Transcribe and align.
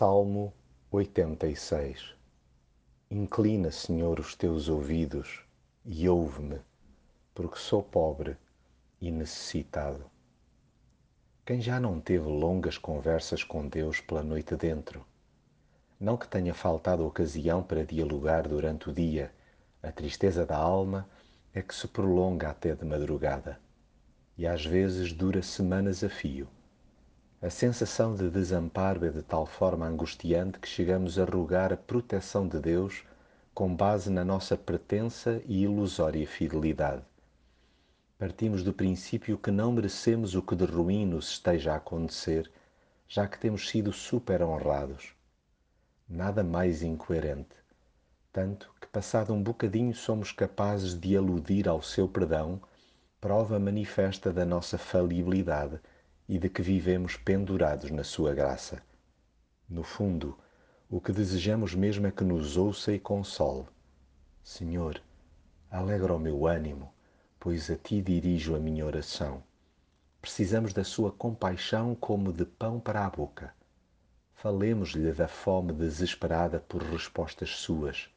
Salmo 0.00 0.50
86 0.90 2.14
Inclina, 3.10 3.70
Senhor, 3.70 4.18
os 4.18 4.34
teus 4.34 4.66
ouvidos 4.66 5.44
e 5.84 6.08
ouve-me, 6.08 6.58
porque 7.34 7.58
sou 7.58 7.82
pobre 7.82 8.34
e 8.98 9.10
necessitado. 9.10 10.10
Quem 11.44 11.60
já 11.60 11.78
não 11.78 12.00
teve 12.00 12.26
longas 12.26 12.78
conversas 12.78 13.44
com 13.44 13.68
Deus 13.68 14.00
pela 14.00 14.22
noite 14.22 14.56
dentro? 14.56 15.04
Não 16.00 16.16
que 16.16 16.26
tenha 16.26 16.54
faltado 16.54 17.04
ocasião 17.04 17.62
para 17.62 17.84
dialogar 17.84 18.48
durante 18.48 18.88
o 18.88 18.94
dia, 18.94 19.30
a 19.82 19.92
tristeza 19.92 20.46
da 20.46 20.56
alma 20.56 21.06
é 21.52 21.60
que 21.60 21.74
se 21.74 21.86
prolonga 21.86 22.48
até 22.48 22.74
de 22.74 22.86
madrugada 22.86 23.60
e 24.38 24.46
às 24.46 24.64
vezes 24.64 25.12
dura 25.12 25.42
semanas 25.42 26.02
a 26.02 26.08
fio. 26.08 26.48
A 27.42 27.48
sensação 27.48 28.14
de 28.14 28.28
desamparo 28.28 29.06
é 29.06 29.08
de 29.08 29.22
tal 29.22 29.46
forma 29.46 29.86
angustiante 29.86 30.58
que 30.58 30.68
chegamos 30.68 31.18
a 31.18 31.24
rogar 31.24 31.72
a 31.72 31.76
proteção 31.76 32.46
de 32.46 32.60
Deus 32.60 33.02
com 33.54 33.74
base 33.74 34.10
na 34.10 34.22
nossa 34.22 34.58
pretensa 34.58 35.40
e 35.46 35.62
ilusória 35.62 36.26
fidelidade. 36.26 37.02
Partimos 38.18 38.62
do 38.62 38.74
princípio 38.74 39.38
que 39.38 39.50
não 39.50 39.72
merecemos 39.72 40.34
o 40.34 40.42
que 40.42 40.54
de 40.54 40.66
ruim 40.66 41.06
nos 41.06 41.30
esteja 41.30 41.72
a 41.72 41.76
acontecer, 41.76 42.50
já 43.08 43.26
que 43.26 43.38
temos 43.38 43.70
sido 43.70 43.90
super 43.90 44.42
honrados. 44.42 45.14
Nada 46.06 46.44
mais 46.44 46.82
incoerente, 46.82 47.56
tanto 48.30 48.70
que 48.78 48.86
passado 48.86 49.32
um 49.32 49.42
bocadinho 49.42 49.94
somos 49.94 50.30
capazes 50.30 50.94
de 50.94 51.16
aludir 51.16 51.66
ao 51.66 51.80
seu 51.80 52.06
perdão, 52.06 52.60
prova 53.18 53.58
manifesta 53.58 54.30
da 54.30 54.44
nossa 54.44 54.76
falibilidade 54.76 55.80
e 56.30 56.38
de 56.38 56.48
que 56.48 56.62
vivemos 56.62 57.16
pendurados 57.16 57.90
na 57.90 58.04
Sua 58.04 58.32
graça. 58.32 58.80
No 59.68 59.82
fundo, 59.82 60.38
o 60.88 61.00
que 61.00 61.10
desejamos 61.10 61.74
mesmo 61.74 62.06
é 62.06 62.12
que 62.12 62.22
nos 62.22 62.56
ouça 62.56 62.92
e 62.92 63.00
console. 63.00 63.66
Senhor, 64.40 65.02
alegra 65.68 66.14
o 66.14 66.20
meu 66.20 66.46
ânimo, 66.46 66.94
pois 67.40 67.68
a 67.68 67.74
Ti 67.74 68.00
dirijo 68.00 68.54
a 68.54 68.60
minha 68.60 68.86
oração. 68.86 69.42
Precisamos 70.22 70.72
da 70.72 70.84
Sua 70.84 71.10
compaixão 71.10 71.96
como 71.96 72.32
de 72.32 72.44
pão 72.44 72.78
para 72.78 73.04
a 73.04 73.10
boca. 73.10 73.52
Falemos-lhe 74.32 75.10
da 75.10 75.26
fome 75.26 75.72
desesperada 75.72 76.60
por 76.60 76.80
respostas 76.80 77.56
Suas. 77.56 78.08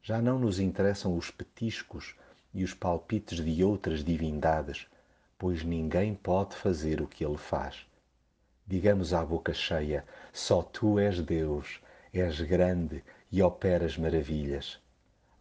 Já 0.00 0.22
não 0.22 0.38
nos 0.38 0.58
interessam 0.58 1.14
os 1.14 1.30
petiscos 1.30 2.16
e 2.54 2.64
os 2.64 2.72
palpites 2.72 3.44
de 3.44 3.62
outras 3.62 4.02
divindades, 4.02 4.86
pois 5.38 5.62
ninguém 5.62 6.14
pode 6.14 6.54
fazer 6.56 7.00
o 7.00 7.06
que 7.06 7.24
ele 7.24 7.36
faz. 7.36 7.86
Digamos 8.66 9.12
à 9.12 9.24
boca 9.24 9.52
cheia: 9.52 10.04
só 10.32 10.62
tu 10.62 10.98
és 10.98 11.20
Deus, 11.20 11.80
és 12.12 12.40
grande 12.40 13.04
e 13.30 13.42
operas 13.42 13.98
maravilhas. 13.98 14.80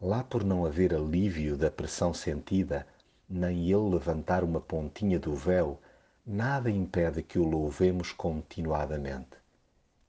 Lá 0.01 0.23
por 0.23 0.43
não 0.43 0.65
haver 0.65 0.93
alívio 0.93 1.55
da 1.55 1.71
pressão 1.71 2.13
sentida, 2.13 2.85
nem 3.29 3.69
ele 3.71 3.93
levantar 3.93 4.43
uma 4.43 4.59
pontinha 4.59 5.17
do 5.17 5.33
véu, 5.33 5.79
nada 6.25 6.69
impede 6.69 7.23
que 7.23 7.39
o 7.39 7.47
louvemos 7.47 8.11
continuadamente. 8.11 9.37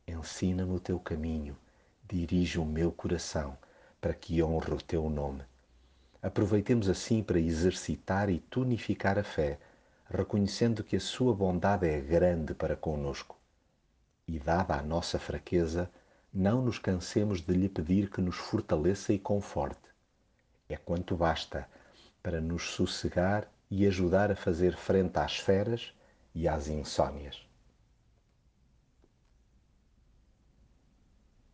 Ensina-me 0.07 0.73
o 0.73 0.81
teu 0.81 0.99
caminho, 0.99 1.57
dirige 2.09 2.59
o 2.59 2.65
meu 2.65 2.91
coração, 2.91 3.57
para 4.01 4.13
que 4.13 4.43
honre 4.43 4.73
o 4.73 4.83
teu 4.83 5.09
nome. 5.09 5.43
Aproveitemos 6.21 6.89
assim 6.89 7.23
para 7.23 7.39
exercitar 7.39 8.29
e 8.29 8.39
tonificar 8.39 9.19
a 9.19 9.23
fé 9.23 9.59
reconhecendo 10.11 10.85
que 10.85 10.97
a 10.97 11.01
sua 11.01 11.35
bondade 11.35 11.87
é 11.89 12.01
grande 12.01 12.55
para 12.55 12.77
conosco. 12.77 13.37
E 14.27 14.39
dada 14.39 14.75
a 14.75 14.83
nossa 14.83 15.19
fraqueza, 15.19 15.91
não 16.33 16.63
nos 16.63 16.79
cansemos 16.79 17.41
de 17.41 17.53
lhe 17.53 17.69
pedir 17.69 18.11
que 18.11 18.21
nos 18.21 18.37
fortaleça 18.37 19.13
e 19.13 19.19
conforte. 19.19 19.89
É 20.69 20.77
quanto 20.77 21.17
basta 21.17 21.69
para 22.23 22.41
nos 22.41 22.71
sossegar 22.71 23.49
e 23.71 23.87
ajudar 23.87 24.31
a 24.31 24.37
fazer 24.37 24.77
frente 24.77 25.19
às 25.19 25.39
feras 25.39 25.93
e 26.35 26.49
às 26.49 26.69
insônias. 26.69 27.47